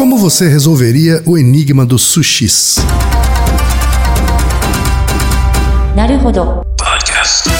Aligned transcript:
Como 0.00 0.16
você 0.16 0.48
resolveria 0.48 1.22
o 1.26 1.36
enigma 1.36 1.84
dos 1.84 2.00
sushis? 2.00 2.76
Naruhodo. 5.94 6.62
Podcast. 6.74 7.50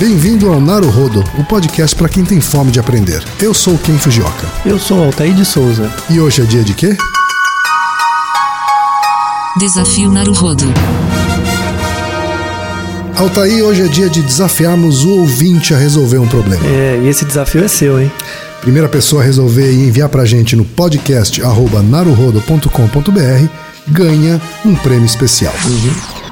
Bem-vindo 0.00 0.50
ao 0.50 0.58
Naruhodo, 0.58 1.22
o 1.38 1.44
podcast 1.44 1.94
para 1.94 2.08
quem 2.08 2.24
tem 2.24 2.40
fome 2.40 2.70
de 2.70 2.80
aprender. 2.80 3.22
Eu 3.38 3.52
sou 3.52 3.74
o 3.74 3.78
Ken 3.78 3.98
Fujioka. 3.98 4.48
Eu 4.64 4.78
sou 4.78 5.04
Altair 5.04 5.34
de 5.34 5.44
Souza. 5.44 5.92
E 6.08 6.18
hoje 6.18 6.40
é 6.40 6.46
dia 6.46 6.64
de 6.64 6.72
quê? 6.72 6.96
Desafio 9.58 10.10
Naruhodo. 10.10 10.72
Altair, 13.18 13.64
hoje 13.64 13.82
é 13.82 13.88
dia 13.88 14.08
de 14.08 14.22
desafiarmos 14.22 15.04
o 15.04 15.10
ouvinte 15.18 15.74
a 15.74 15.76
resolver 15.76 16.18
um 16.18 16.28
problema. 16.28 16.64
É, 16.66 17.00
e 17.02 17.08
esse 17.08 17.24
desafio 17.24 17.64
é 17.64 17.68
seu, 17.68 18.00
hein? 18.00 18.10
Primeira 18.60 18.88
pessoa 18.88 19.22
a 19.22 19.24
resolver 19.24 19.72
e 19.72 19.88
enviar 19.88 20.08
pra 20.08 20.24
gente 20.24 20.54
no 20.54 20.64
podcast 20.64 21.42
arroba 21.42 21.82
naruhodo.com.br 21.82 23.48
ganha 23.88 24.40
um 24.64 24.74
prêmio 24.76 25.04
especial. 25.06 25.54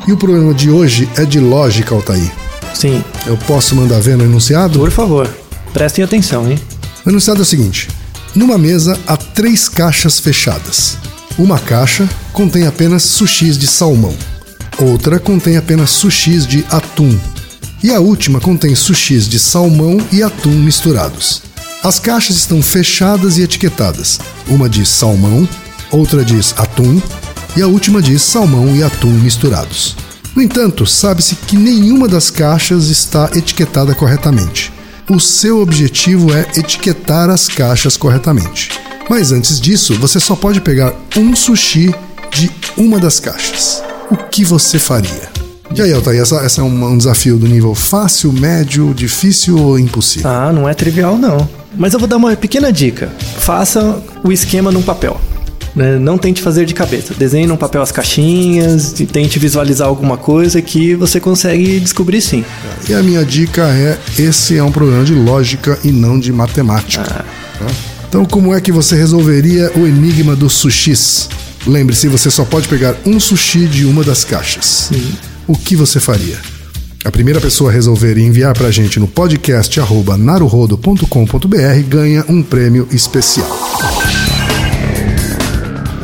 E 0.06 0.12
o 0.12 0.16
problema 0.16 0.54
de 0.54 0.70
hoje 0.70 1.08
é 1.16 1.24
de 1.24 1.40
lógica, 1.40 1.92
Altair. 1.94 2.30
Sim, 2.74 3.02
Eu 3.26 3.36
posso 3.38 3.74
mandar 3.74 4.00
ver 4.00 4.16
no 4.16 4.24
enunciado? 4.24 4.78
por 4.78 4.90
favor, 4.90 5.28
prestem 5.72 6.04
atenção, 6.04 6.48
hein? 6.48 6.58
O 7.04 7.08
enunciado 7.10 7.40
é 7.40 7.42
o 7.42 7.46
seguinte: 7.46 7.88
numa 8.34 8.58
mesa 8.58 8.96
há 9.08 9.16
três 9.16 9.68
caixas 9.68 10.20
fechadas. 10.20 10.98
Uma 11.38 11.58
caixa 11.58 12.08
contém 12.32 12.66
apenas 12.66 13.02
sushis 13.02 13.58
de 13.58 13.66
salmão, 13.66 14.14
outra 14.78 15.18
contém 15.18 15.56
apenas 15.56 15.90
sushis 15.90 16.46
de 16.46 16.64
atum, 16.70 17.18
e 17.82 17.90
a 17.90 18.00
última 18.00 18.40
contém 18.40 18.74
sushis 18.74 19.28
de 19.28 19.38
salmão 19.38 19.98
e 20.12 20.22
atum 20.22 20.50
misturados. 20.50 21.42
As 21.82 21.98
caixas 21.98 22.36
estão 22.36 22.62
fechadas 22.62 23.38
e 23.38 23.42
etiquetadas. 23.42 24.18
Uma 24.48 24.68
diz 24.68 24.88
salmão, 24.88 25.48
outra 25.90 26.24
diz 26.24 26.54
atum, 26.58 27.00
e 27.56 27.62
a 27.62 27.66
última 27.66 28.02
diz 28.02 28.22
salmão 28.22 28.74
e 28.74 28.82
atum 28.82 29.10
misturados. 29.10 29.96
No 30.34 30.42
entanto, 30.42 30.84
sabe-se 30.86 31.34
que 31.34 31.56
nenhuma 31.56 32.08
das 32.08 32.28
caixas 32.28 32.88
está 32.88 33.30
etiquetada 33.34 33.94
corretamente. 33.94 34.72
O 35.08 35.20
seu 35.20 35.60
objetivo 35.60 36.34
é 36.34 36.46
etiquetar 36.56 37.30
as 37.30 37.48
caixas 37.48 37.96
corretamente. 37.96 38.70
Mas 39.08 39.30
antes 39.30 39.60
disso, 39.60 39.94
você 39.94 40.18
só 40.18 40.34
pode 40.34 40.60
pegar 40.60 40.92
um 41.16 41.34
sushi 41.36 41.94
de 42.32 42.50
uma 42.76 42.98
das 42.98 43.20
caixas. 43.20 43.82
O 44.10 44.16
que 44.16 44.44
você 44.44 44.78
faria? 44.78 45.28
E 45.74 45.82
aí, 45.82 45.92
Altair, 45.92 46.20
essa, 46.22 46.36
essa 46.36 46.60
é 46.60 46.64
um, 46.64 46.84
um 46.92 46.96
desafio 46.96 47.36
do 47.36 47.46
nível 47.46 47.74
fácil, 47.74 48.32
médio, 48.32 48.94
difícil 48.94 49.58
ou 49.58 49.78
impossível? 49.78 50.30
Ah, 50.30 50.52
não 50.52 50.68
é 50.68 50.74
trivial, 50.74 51.18
não. 51.18 51.48
Mas 51.76 51.92
eu 51.92 51.98
vou 51.98 52.08
dar 52.08 52.16
uma 52.16 52.34
pequena 52.36 52.72
dica. 52.72 53.10
Faça 53.38 54.00
o 54.22 54.30
esquema 54.32 54.70
num 54.70 54.80
papel. 54.82 55.20
né? 55.74 55.98
Não 55.98 56.16
tente 56.16 56.40
fazer 56.40 56.64
de 56.64 56.72
cabeça. 56.72 57.12
Desenhe 57.14 57.46
num 57.46 57.56
papel 57.56 57.82
as 57.82 57.90
caixinhas, 57.92 58.92
tente 59.12 59.38
visualizar 59.38 59.88
alguma 59.88 60.16
coisa 60.16 60.62
que 60.62 60.94
você 60.94 61.18
consegue 61.20 61.80
descobrir 61.80 62.20
sim. 62.22 62.44
E 62.88 62.94
a 62.94 63.02
minha 63.02 63.24
dica 63.24 63.62
é: 63.68 63.98
esse 64.18 64.56
é 64.56 64.62
um 64.62 64.70
problema 64.72 65.04
de 65.04 65.14
lógica 65.14 65.78
e 65.84 65.90
não 65.90 66.18
de 66.18 66.32
matemática. 66.32 67.02
tá? 67.04 67.24
Então, 68.08 68.24
como 68.24 68.54
é 68.54 68.60
que 68.60 68.70
você 68.70 68.96
resolveria 68.96 69.70
o 69.76 69.80
enigma 69.86 70.34
dos 70.36 70.54
sushis? 70.54 71.28
Lembre-se, 71.66 72.08
você 72.08 72.30
só 72.30 72.44
pode 72.44 72.68
pegar 72.68 72.96
um 73.04 73.18
sushi 73.18 73.66
de 73.66 73.84
uma 73.84 74.04
das 74.04 74.24
caixas. 74.24 74.90
O 75.46 75.56
que 75.56 75.74
você 75.74 75.98
faria? 75.98 76.38
A 77.04 77.10
primeira 77.10 77.40
pessoa 77.40 77.70
a 77.70 77.72
resolver 77.72 78.16
e 78.16 78.22
enviar 78.22 78.54
pra 78.54 78.70
gente 78.70 79.00
no 79.00 79.08
podcast 79.08 79.78
arroba 79.80 80.16
naruhodo.com.br 80.16 81.88
ganha 81.88 82.24
um 82.28 82.42
prêmio 82.42 82.88
especial. 82.92 83.48